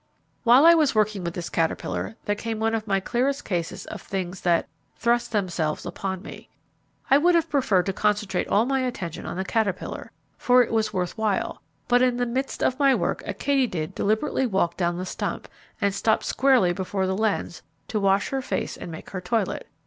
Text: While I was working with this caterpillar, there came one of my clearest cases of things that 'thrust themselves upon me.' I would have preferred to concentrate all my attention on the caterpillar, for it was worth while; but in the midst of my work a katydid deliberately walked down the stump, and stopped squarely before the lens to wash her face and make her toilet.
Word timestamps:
While 0.43 0.65
I 0.65 0.73
was 0.73 0.95
working 0.95 1.23
with 1.23 1.35
this 1.35 1.51
caterpillar, 1.51 2.15
there 2.25 2.33
came 2.35 2.59
one 2.59 2.73
of 2.73 2.87
my 2.87 2.99
clearest 2.99 3.45
cases 3.45 3.85
of 3.85 4.01
things 4.01 4.41
that 4.41 4.67
'thrust 4.97 5.31
themselves 5.31 5.85
upon 5.85 6.23
me.' 6.23 6.49
I 7.11 7.19
would 7.19 7.35
have 7.35 7.51
preferred 7.51 7.85
to 7.85 7.93
concentrate 7.93 8.47
all 8.47 8.65
my 8.65 8.79
attention 8.79 9.27
on 9.27 9.37
the 9.37 9.45
caterpillar, 9.45 10.11
for 10.39 10.63
it 10.63 10.71
was 10.73 10.91
worth 10.91 11.19
while; 11.19 11.61
but 11.87 12.01
in 12.01 12.17
the 12.17 12.25
midst 12.25 12.63
of 12.63 12.79
my 12.79 12.95
work 12.95 13.21
a 13.27 13.33
katydid 13.35 13.93
deliberately 13.93 14.47
walked 14.47 14.77
down 14.77 14.97
the 14.97 15.05
stump, 15.05 15.47
and 15.79 15.93
stopped 15.93 16.23
squarely 16.23 16.73
before 16.73 17.05
the 17.05 17.15
lens 17.15 17.61
to 17.89 17.99
wash 17.99 18.29
her 18.29 18.41
face 18.41 18.75
and 18.77 18.91
make 18.91 19.11
her 19.11 19.21
toilet. 19.21 19.67